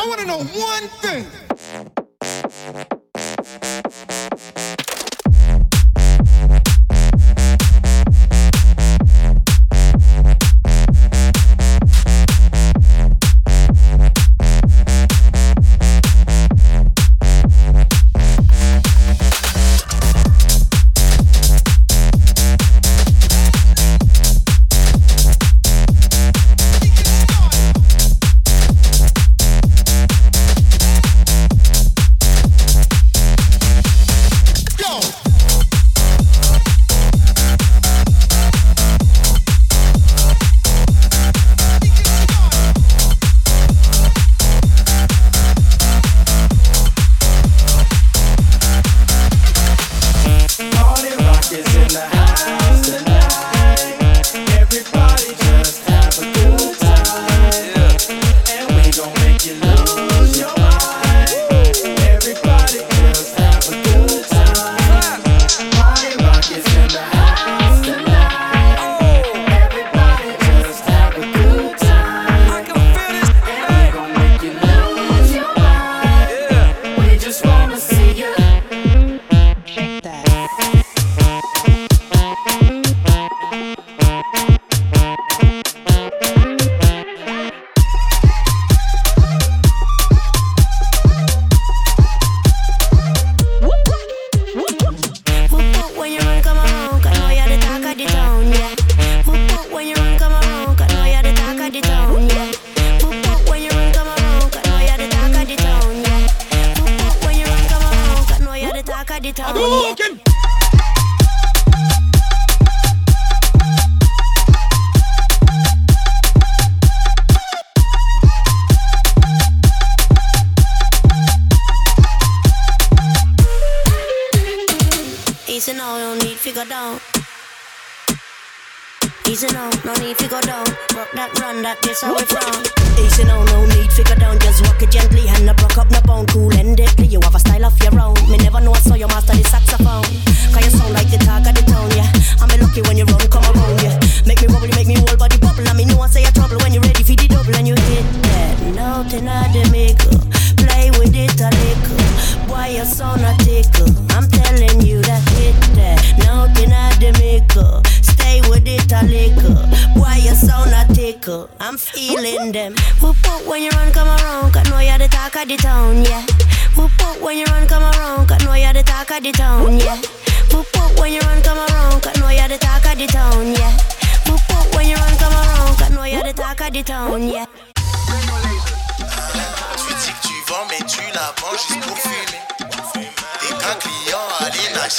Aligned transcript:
I 0.00 0.06
want 0.06 0.20
to 0.20 0.26
know 0.26 0.38
one 0.38 0.88
thing. 1.02 1.49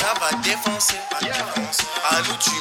ça 0.01 0.13
va 0.19 0.36
défoncer. 0.42 1.00
À 2.09 2.21
nous, 2.21 2.38
tu 2.39 2.51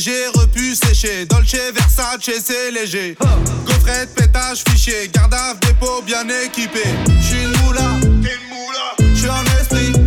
j'ai 0.00 0.26
repu 0.28 0.74
sécher. 0.74 1.26
Dolce, 1.26 1.56
Versace, 1.74 2.30
c'est 2.42 2.70
léger. 2.70 3.16
Gaufrette, 3.66 4.14
pétage, 4.14 4.62
fichier. 4.68 5.10
Garde 5.12 5.34
à 5.34 5.54
dépôt 5.54 6.02
bien 6.06 6.26
équipé. 6.44 6.82
J'suis 7.20 7.42
une 7.42 7.64
moula. 7.64 7.90
J'suis 9.14 9.28
un 9.28 9.44
esprit. 9.60 9.99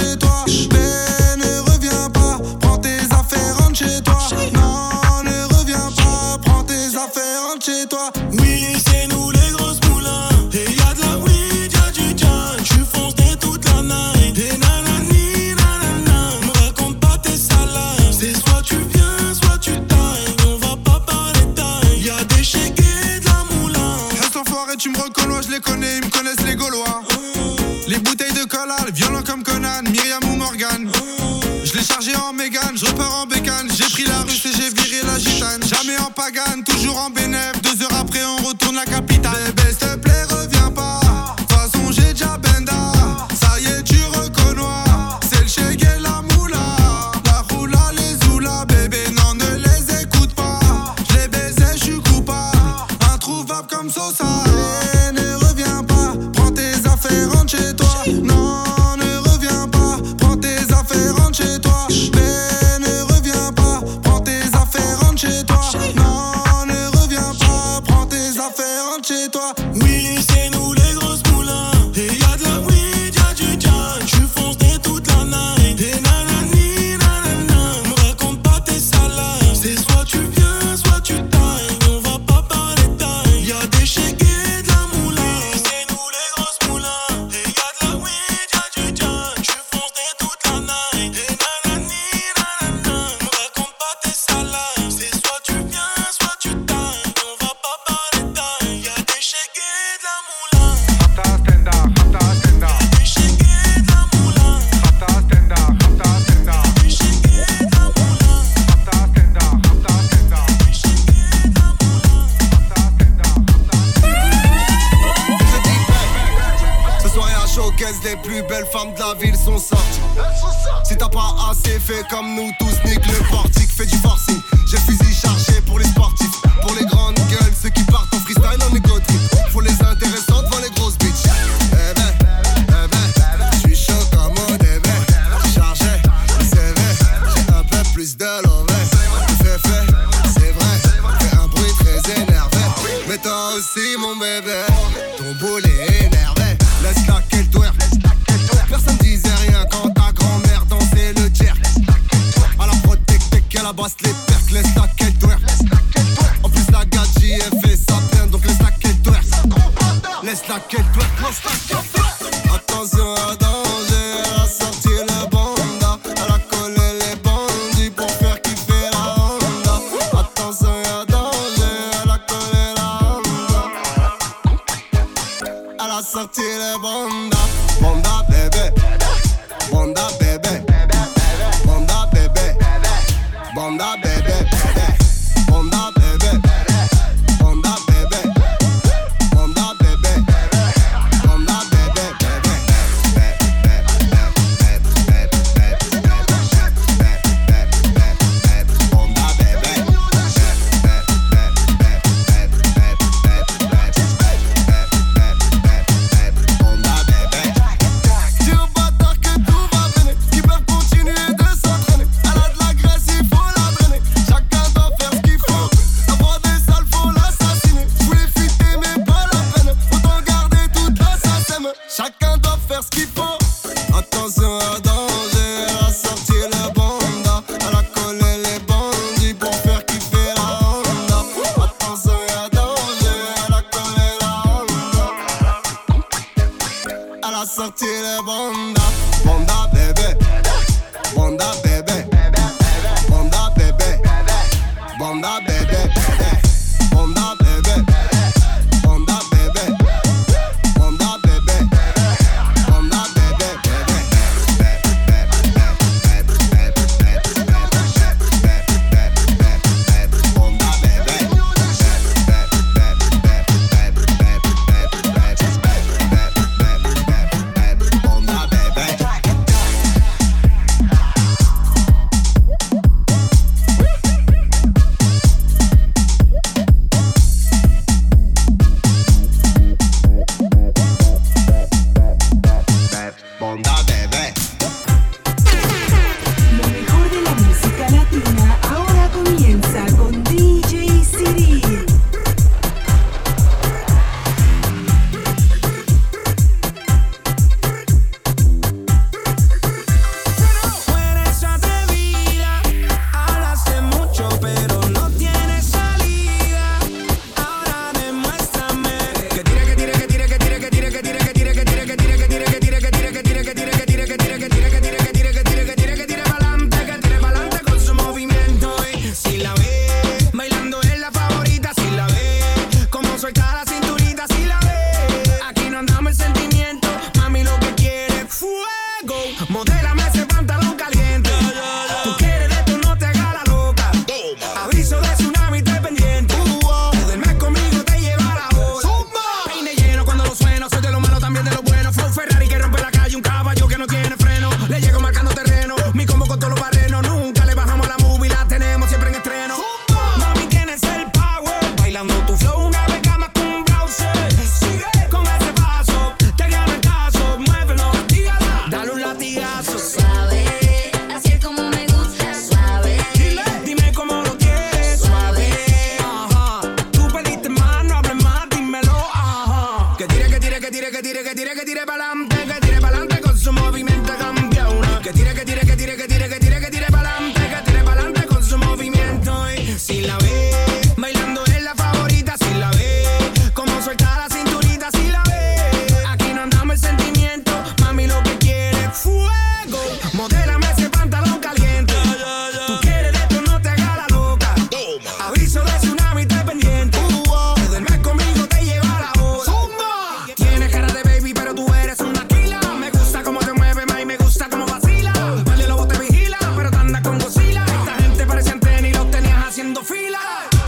chez 0.00 0.16
toi. 0.16 0.69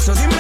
So 0.03 0.13
give 0.15 0.32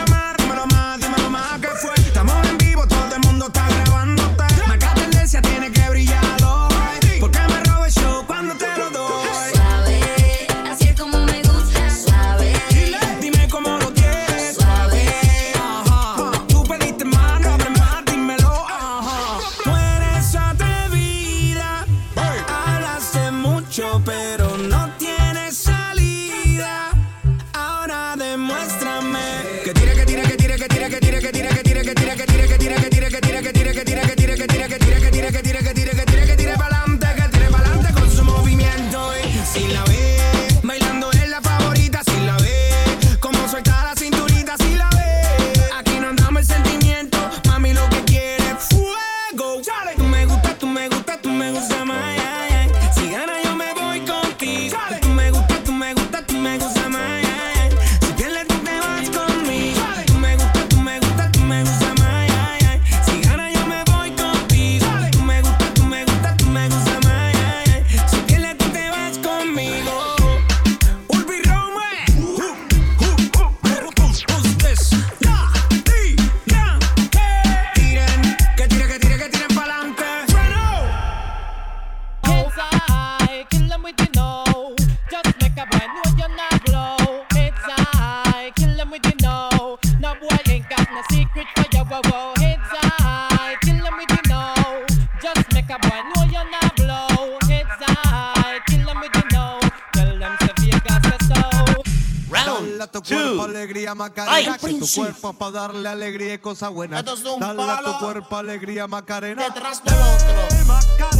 cuerpo 104.94 105.32
para 105.32 105.52
darle 105.52 105.88
alegría 105.88 106.34
y 106.34 106.38
cosas 106.38 106.70
buenas. 106.70 107.04
Dale 107.04 107.62
a 107.62 107.82
tu 107.82 107.98
cuerpo 107.98 108.36
alegría, 108.36 108.86
Macarena. 108.86 109.44
Detrás 109.44 109.82
del 109.84 109.94
otro. 109.94 110.66
Macarena. 110.66 111.11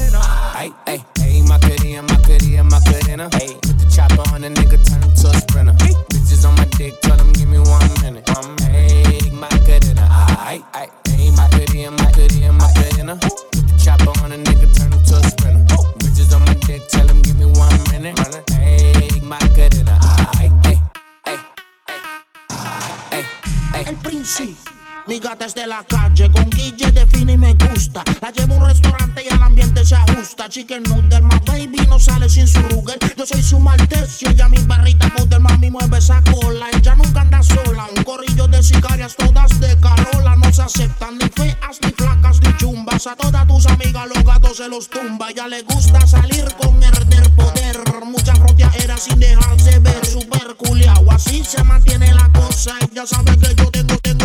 Gata 25.23 25.47
es 25.47 25.55
de 25.55 25.67
la 25.67 25.85
calle, 25.85 26.31
con 26.33 26.51
Guille 26.51 26.91
define 26.91 27.33
y 27.33 27.39
me 27.39 27.55
gusta. 27.55 28.03
La 28.21 28.31
llevo 28.33 28.55
a 28.55 28.59
un 28.59 28.67
restaurante 28.67 29.25
y 29.25 29.33
al 29.33 29.43
ambiente 29.43 29.85
se 29.85 29.95
ajusta. 29.95 30.49
Chicken 30.49 30.83
noodle, 30.83 31.21
my 31.23 31.39
baby 31.47 31.87
no 31.89 31.99
sale 31.99 32.29
sin 32.29 32.49
su 32.49 32.61
ruger. 32.63 32.99
Yo 33.17 33.25
soy 33.25 33.43
su 33.43 33.59
maltecio, 33.59 34.33
ya 34.33 34.49
mi 34.49 34.59
barrita 34.59 35.09
poder, 35.15 35.41
mami 35.41 35.71
mueve 35.71 35.99
esa 35.99 36.23
cola. 36.25 36.67
Ella 36.73 36.95
nunca 36.97 37.21
anda 37.21 37.43
sola, 37.43 37.87
un 37.97 38.03
corrillo 38.03 38.49
de 38.49 38.63
sicarias 38.63 39.15
todas 39.17 39.61
de 39.61 39.79
Carola. 39.81 40.37
No 40.37 40.53
se 40.53 40.63
aceptan 40.63 41.19
ni 41.19 41.29
feas, 41.29 41.79
ni 41.83 41.91
flacas, 41.93 42.41
ni 42.43 42.57
chumbas. 42.57 43.07
A 43.07 43.15
todas 43.15 43.47
tus 43.47 43.67
amigas 43.67 44.09
los 44.15 44.25
gatos 44.25 44.57
se 44.57 44.69
los 44.69 44.89
tumba. 44.89 45.31
Ya 45.31 45.47
le 45.47 45.63
gusta 45.63 46.05
salir 46.07 46.47
con 46.61 46.83
herder 46.83 47.31
poder. 47.37 47.79
Muchas 48.05 48.39
fronteras 48.39 49.03
sin 49.03 49.21
dejarse 49.21 49.79
ver. 49.79 50.05
Super 50.05 50.57
culiao, 50.57 51.11
así 51.13 51.45
se 51.45 51.63
mantiene 51.63 52.13
la 52.13 52.29
cosa. 52.33 52.75
Ella 52.91 53.07
sabe 53.07 53.39
que 53.39 53.55
yo 53.55 53.71
tengo, 53.71 53.97
tengo. 53.99 54.23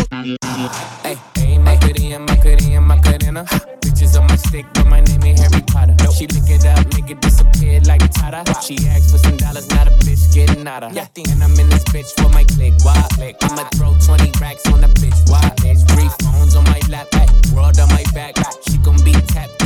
Hey, 1.02 1.16
hey, 1.36 1.58
Macarena, 1.58 2.18
Macarena, 2.18 2.80
Macarena. 2.80 3.44
Bitches 3.80 4.18
on 4.18 4.26
my 4.26 4.36
stick, 4.36 4.66
but 4.74 4.86
my 4.86 5.00
name 5.00 5.22
ain't 5.24 5.38
Harry 5.38 5.62
Potter. 5.62 5.94
She 6.12 6.26
lick 6.26 6.50
it 6.50 6.66
up, 6.66 6.86
make 6.94 7.10
it 7.10 7.20
disappear 7.20 7.80
like 7.82 8.00
Tata. 8.12 8.42
She 8.62 8.76
asked 8.88 9.10
for 9.10 9.18
some 9.18 9.36
dollars, 9.36 9.68
not 9.70 9.86
a 9.86 9.90
bitch 10.04 10.32
getting 10.34 10.66
out 10.66 10.82
of. 10.82 10.92
Yeah, 10.92 11.06
and 11.16 11.42
I'm 11.42 11.58
in 11.58 11.68
this 11.68 11.84
bitch 11.84 12.10
for 12.20 12.28
my 12.30 12.44
click. 12.44 12.74
Why? 12.82 13.06
Click. 13.12 13.36
I'ma 13.42 13.64
throw 13.74 13.96
20 13.98 14.32
racks 14.40 14.66
on 14.72 14.80
the 14.80 14.88
bitch. 14.88 15.30
Why? 15.30 15.40
Bitch, 15.56 15.86
three 15.92 16.08
phones 16.24 16.56
on 16.56 16.64
my 16.64 16.80
lap, 16.88 17.06
world 17.54 17.78
on 17.78 17.88
my 17.88 18.04
back. 18.14 18.34
She 18.68 18.78
gon' 18.78 19.02
be 19.04 19.12
tapped 19.12 19.57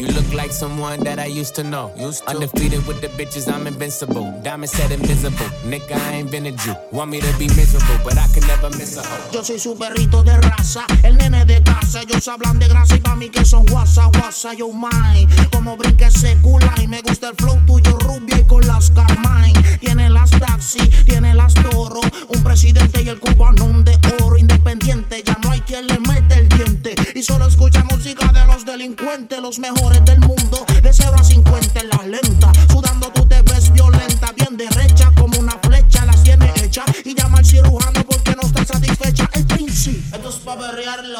it. 0.00 0.08
You 0.08 0.14
look 0.14 0.32
like 0.32 0.52
someone 0.52 1.00
that 1.04 1.18
I 1.18 1.26
used 1.26 1.54
to 1.56 1.62
know. 1.64 1.92
Used 1.96 2.24
to. 2.24 2.30
Undefeated 2.30 2.86
with 2.86 3.00
the 3.00 3.08
bitches, 3.08 3.52
I'm 3.52 3.66
invincible. 3.66 4.32
Diamond 4.42 4.70
said 4.70 4.90
invisible. 4.90 5.46
Nigga, 5.64 5.92
I 5.92 6.14
ain't 6.14 6.30
been 6.30 6.46
a 6.46 6.52
Jew. 6.52 6.74
Want 6.92 7.10
me 7.10 7.20
to 7.20 7.38
be 7.38 7.48
miserable, 7.48 7.98
but 8.04 8.16
I 8.18 8.26
can 8.28 8.46
never 8.46 8.70
miss 8.70 8.96
a 8.96 9.02
hoe. 9.02 9.32
Yo 9.32 9.42
soy 9.42 9.58
su 9.58 9.76
perrito 9.76 10.22
de 10.22 10.36
raza, 10.36 10.84
el 11.02 11.16
nene 11.16 11.44
de 11.44 11.62
casa. 11.62 12.02
Ellos 12.02 12.26
hablan 12.28 12.58
de 12.58 12.68
grasa 12.68 12.96
y 12.96 13.00
pa' 13.00 13.16
mí 13.16 13.28
que 13.28 13.44
son 13.44 13.64
guasa, 13.66 14.06
guasa, 14.06 14.54
yo 14.54 14.72
my. 14.72 15.26
Como 15.52 15.76
brinque 15.76 16.06
ese 16.06 16.36
y 16.82 16.86
me 16.88 17.00
gusta 17.02 17.28
el 17.28 17.36
flow 17.36 17.58
tuyo 17.66 17.98
rubio 17.98 18.36
y 18.36 18.44
con 18.44 18.66
las 18.66 18.90
Carmine. 18.90 19.78
Tiene 19.80 20.10
las 20.10 20.30
taxi, 20.30 20.80
tiene 21.04 21.34
las 21.34 21.54
toro. 21.54 22.00
Un 22.28 22.42
presidente 22.42 23.02
y 23.02 23.08
el 23.08 23.18
cubano 23.18 23.82
de 23.82 23.98
oro 24.22 24.36
independiente. 24.36 25.22
Ya 25.24 25.36
no 25.42 25.50
hay 25.50 25.60
quien 25.60 25.86
le 25.86 25.98
mete 26.00 26.34
el 26.34 26.48
diente. 26.48 26.94
Y 27.14 27.22
solo 27.22 27.46
escucha 27.46 27.84
música 27.84 28.29
delincuentes, 28.70 29.40
los 29.40 29.58
mejores 29.58 30.04
del 30.04 30.20
mundo. 30.20 30.64
De 30.82 30.92
0 30.92 31.12
a 31.18 31.24
50 31.24 31.80
en 31.80 31.88
la 31.88 32.06
lenta. 32.06 32.52
Sudando 32.70 33.10
tú 33.12 33.26
te 33.26 33.42
ves 33.42 33.72
violenta, 33.72 34.32
bien 34.36 34.56
derecha 34.56 35.10
como 35.16 35.38
una 35.38 35.58
flecha. 35.62 36.04
Las 36.06 36.22
tiene 36.22 36.52
hecha 36.56 36.84
y 37.04 37.14
llama 37.14 37.38
al 37.38 37.44
cirujano 37.44 38.04
porque 38.04 38.34
no 38.36 38.42
está 38.42 38.64
satisfecha. 38.64 39.28
El 39.32 39.46
príncipe, 39.46 40.16
esto 40.16 40.28
es 40.28 40.36
pa' 40.36 40.54
berrearlo. 40.54 41.18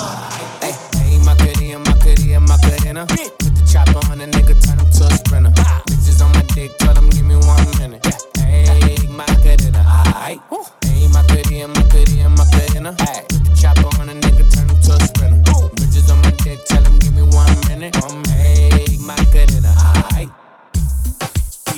Hey, 0.60 0.74
hey, 0.92 1.18
Macarena, 1.24 2.38
Macarena. 2.40 3.06
Put 3.06 3.54
the 3.54 3.66
chopper 3.66 3.98
on 4.10 4.20
a 4.20 4.26
nigga, 4.26 4.54
turn 4.62 4.78
him 4.78 4.90
to 4.92 5.06
a 5.06 5.10
sprinter. 5.16 5.50
Bitches 5.86 6.24
on 6.24 6.30
my 6.32 6.42
dick, 6.54 6.76
tell 6.78 6.94
them 6.94 7.10
give 7.10 7.24
me 7.24 7.34
one 7.34 7.66
minute. 7.78 8.06
Hey, 8.38 8.96
Macarena. 9.08 9.82
Hey, 10.24 10.38
hey, 10.84 11.08
Macarena, 11.08 11.68
Macarena, 11.68 12.28
Macarena. 12.28 12.94
Hey, 12.98 13.29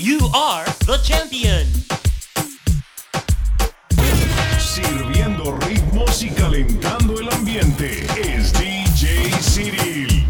You 0.02 0.18
are 0.34 0.64
the 0.84 0.98
champion. 1.04 1.64
Sirviendo 4.58 5.56
ritmos 5.58 6.24
y 6.24 6.30
calentando 6.30 7.20
el 7.20 7.32
ambiente 7.32 8.04
es 8.20 8.52
DJ 8.52 9.30
Cyril. 9.40 10.26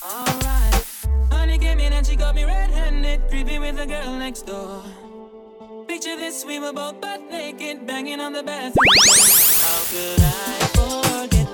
Alright. 0.00 0.84
Honey 1.32 1.58
came 1.58 1.80
in 1.80 1.92
and 1.92 2.06
she 2.06 2.14
got 2.14 2.36
me 2.36 2.44
red-handed, 2.44 3.28
creeping 3.28 3.60
with 3.60 3.76
the 3.76 3.86
girl 3.86 4.16
next 4.16 4.46
door. 4.46 4.84
Picture 5.88 6.16
this, 6.16 6.44
we 6.44 6.60
were 6.60 6.72
both 6.72 7.00
butt 7.00 7.28
naked, 7.28 7.88
banging 7.88 8.20
on 8.20 8.32
the 8.32 8.44
bathroom. 8.44 8.74
How 9.62 9.82
could 9.90 10.20
I 10.22 11.26
forget 11.26 11.49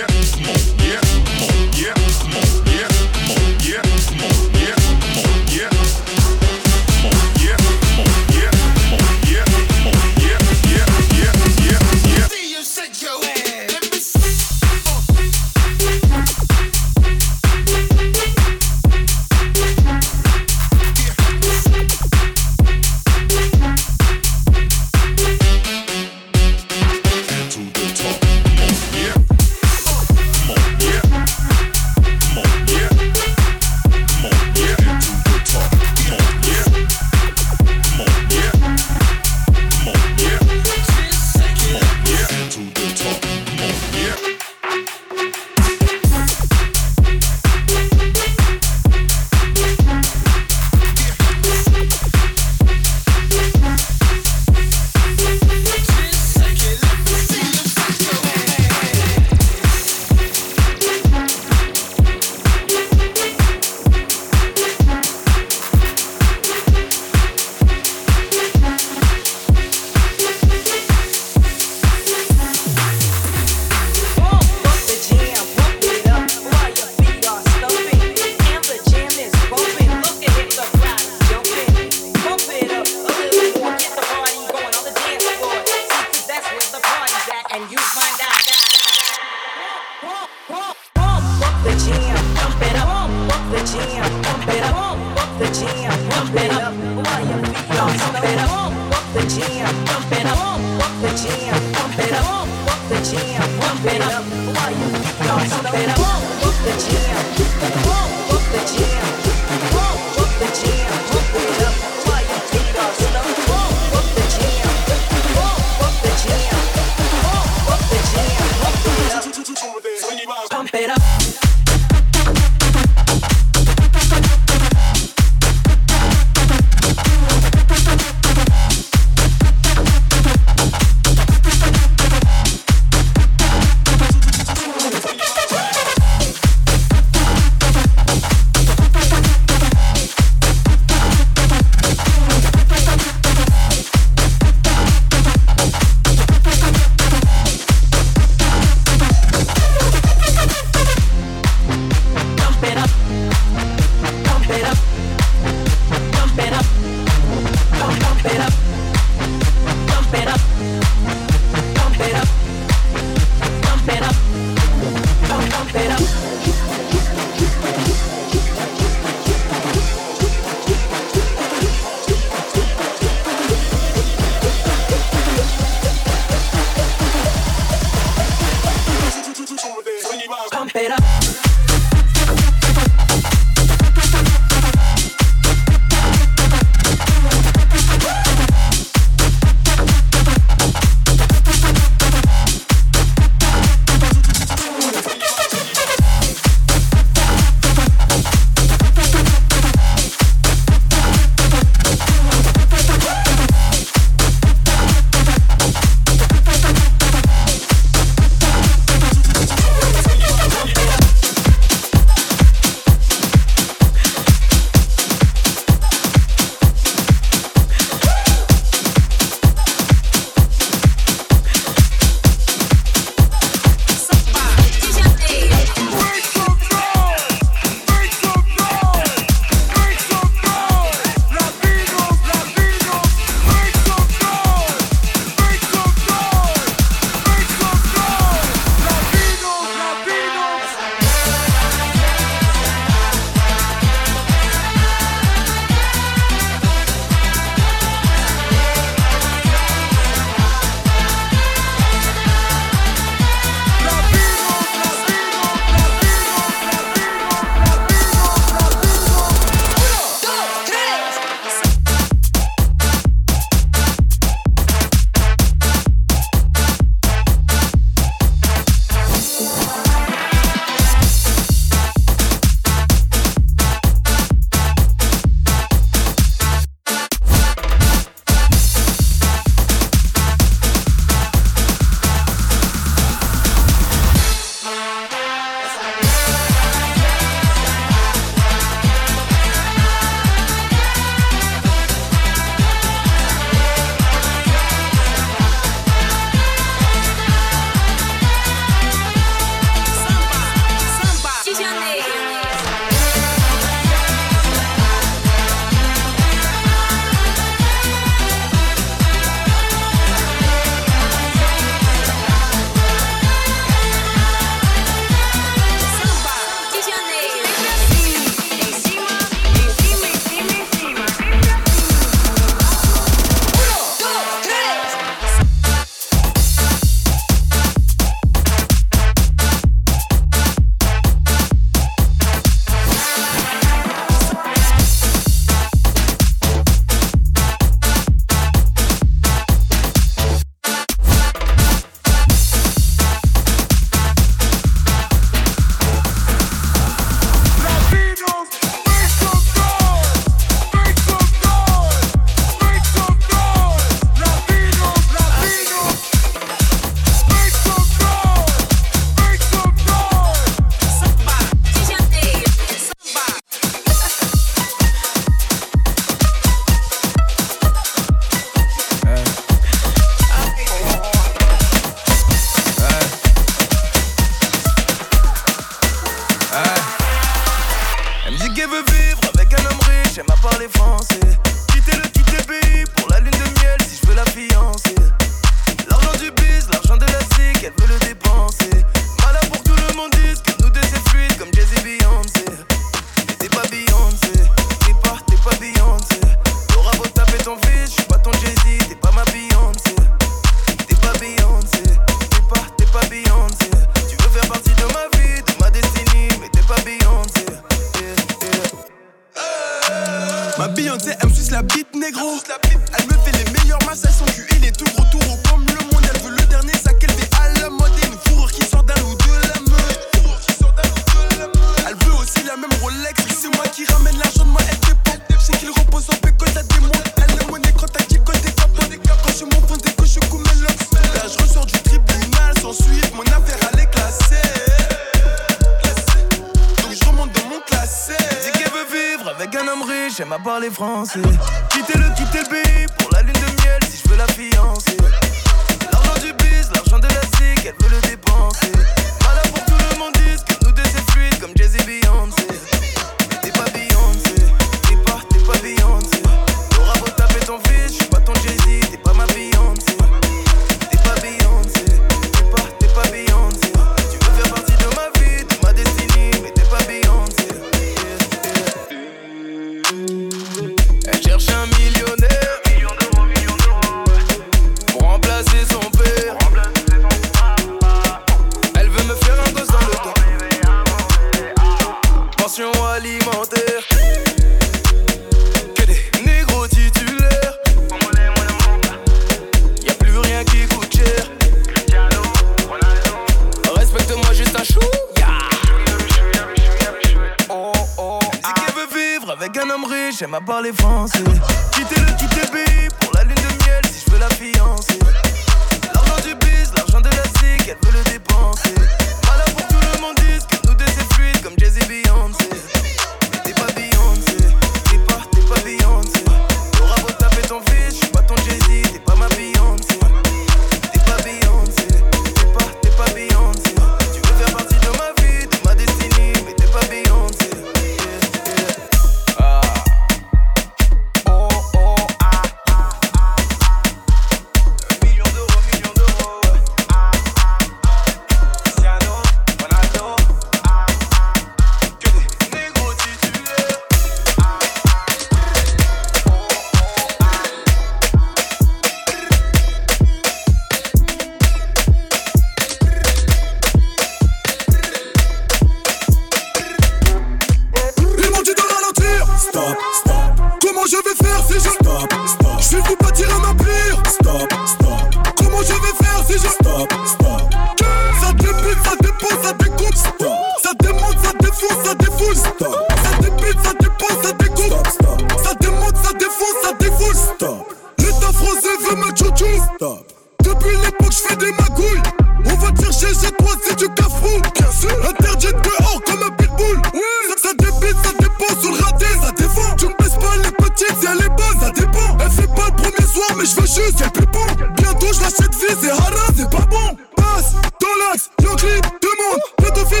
clip, 598.62 598.84
demande, 599.02 599.40
le 599.58 599.70
dauphin 599.74 600.00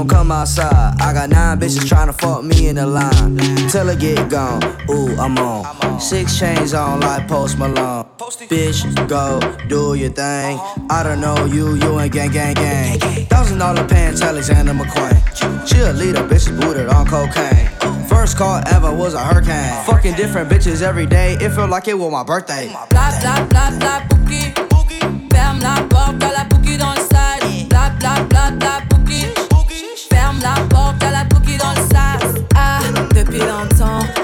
don't 0.00 0.08
come 0.08 0.32
outside. 0.32 0.96
I 1.00 1.12
got 1.12 1.28
nine 1.28 1.60
bitches 1.60 1.86
trying 1.86 2.06
to 2.06 2.12
fuck 2.14 2.42
me 2.42 2.68
in 2.68 2.76
the 2.76 2.86
line. 2.86 3.36
Till 3.68 3.90
I 3.90 3.94
get 3.94 4.30
gone. 4.30 4.62
Ooh, 4.88 5.14
I'm 5.20 5.36
on. 5.36 6.00
Six 6.00 6.38
chains 6.38 6.72
on 6.72 7.00
like 7.00 7.28
Post 7.28 7.58
Malone. 7.58 8.06
Bitch, 8.48 8.80
go 9.08 9.40
do 9.68 9.94
your 9.94 10.10
thing. 10.10 10.58
I 10.88 11.02
don't 11.02 11.20
know 11.20 11.44
you, 11.44 11.74
you 11.74 12.00
ain't 12.00 12.12
gang, 12.12 12.30
gang, 12.30 12.54
gang. 12.54 12.98
Thousand 13.26 13.58
dollar 13.58 13.86
pants, 13.86 14.22
Alexander 14.22 14.72
McQueen. 14.72 15.68
She 15.68 15.78
a 15.80 15.92
leader, 15.92 16.22
bitch 16.26 16.48
booted 16.60 16.88
on 16.88 17.06
cocaine. 17.06 17.68
First 18.08 18.38
call 18.38 18.62
ever 18.68 18.94
was 18.94 19.12
a 19.12 19.20
hurricane. 19.20 19.84
Fucking 19.84 20.14
different 20.14 20.48
bitches 20.48 20.80
every 20.80 21.06
day. 21.06 21.34
It 21.34 21.50
felt 21.50 21.68
like 21.68 21.88
it 21.88 21.98
was 21.98 22.10
my 22.10 22.24
birthday. 22.24 22.68
Bla 22.68 22.86
bla 22.88 23.46
bla 23.48 23.78
bla 23.78 24.00
pouki. 24.08 24.69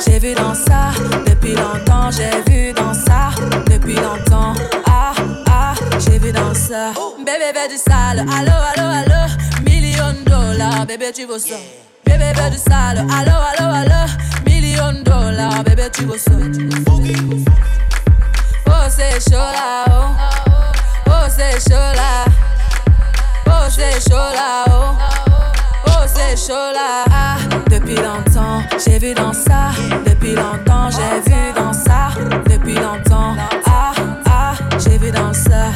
J'ai 0.05 0.19
vu 0.19 0.35
dans 0.35 0.55
ça. 0.55 0.91
Depuis 1.27 1.55
longtemps, 1.55 2.11
j'ai 2.11 2.51
vu 2.51 2.73
dans 2.73 2.93
ça. 2.95 3.31
Depuis 3.71 3.95
longtemps, 3.95 4.55
ah, 4.87 5.13
ah, 5.49 5.75
j'ai 5.99 6.19
vu 6.19 6.33
dans 6.33 6.55
ça. 6.55 6.93
Bébé, 7.19 7.53
veut 7.55 7.69
du 7.69 7.77
sale. 7.77 8.21
Allo, 8.21 8.53
allo, 8.75 8.89
allo. 8.91 9.33
Million 9.65 10.13
dollars, 10.25 10.87
bébé, 10.87 11.13
tu 11.15 11.27
veux 11.27 11.39
ça. 11.39 11.57
Bébé, 12.05 12.33
veut 12.35 12.51
du 12.51 12.59
sale. 12.59 12.99
Allo, 12.99 13.33
allo, 13.59 13.75
allo. 13.75 14.13
Million 14.45 14.93
dollars, 15.03 15.65
bébé, 15.65 15.89
tu 15.93 16.05
veux 16.05 16.19
ça. 16.19 16.33
Oh, 18.69 18.89
c'est 18.89 19.21
chaud 19.31 19.37
là, 19.37 19.85
oh. 19.89 20.15
Oh, 21.09 21.27
c'est 21.29 21.61
chaud 21.69 21.93
là. 21.95 22.25
Oh, 23.47 23.69
c'est 23.71 24.01
chaud 24.09 24.15
là, 24.17 24.65
oh 24.69 25.26
c'est 26.17 26.37
chaud 26.37 26.73
là. 26.73 27.05
Depuis 27.71 27.97
longtemps, 27.97 28.63
j'ai 28.85 28.99
vu 28.99 29.15
dans 29.15 29.33
ça. 29.33 29.71
Depuis 30.07 30.35
longtemps, 30.35 30.89
j'ai 30.91 31.31
vu 31.31 31.53
dans 31.55 31.73
ça. 31.73 32.11
Depuis 32.51 32.75
longtemps, 32.75 33.37
ah, 33.67 33.93
ah, 34.27 34.55
j'ai 34.79 34.99
vu 34.99 35.11
dans 35.11 35.33
ça. 35.33 35.73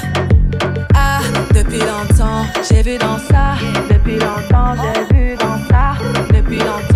Ah, 0.94 1.20
depuis 1.54 1.80
longtemps, 1.80 2.44
j'ai 2.68 2.82
vu 2.82 2.96
dans 2.98 3.18
ça. 3.18 3.56
Depuis 3.90 4.18
longtemps, 4.18 4.74
j'ai 4.80 5.14
vu 5.14 5.36
dans 5.36 5.58
ça. 5.68 5.94
Depuis 6.32 6.58
longtemps. 6.58 6.89